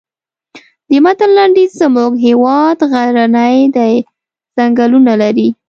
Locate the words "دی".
3.75-3.93